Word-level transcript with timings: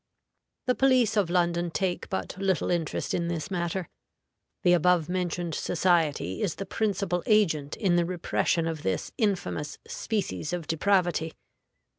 The 0.65 0.73
police 0.73 1.15
of 1.15 1.29
London 1.29 1.69
take 1.69 2.09
but 2.09 2.35
little 2.39 2.71
interest 2.71 3.13
in 3.13 3.27
this 3.27 3.51
matter. 3.51 3.87
The 4.63 4.73
above 4.73 5.07
mentioned 5.07 5.53
society 5.53 6.41
is 6.41 6.55
the 6.55 6.65
principal 6.65 7.21
agent 7.27 7.75
in 7.77 7.97
the 7.97 8.05
repression 8.05 8.65
of 8.65 8.81
this 8.81 9.11
infamous 9.19 9.77
species 9.87 10.53
of 10.53 10.65
depravity. 10.65 11.33